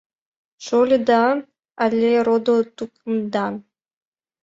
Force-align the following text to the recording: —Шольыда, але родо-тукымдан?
—Шольыда, 0.65 1.25
але 1.83 2.09
родо-тукымдан? 2.25 3.53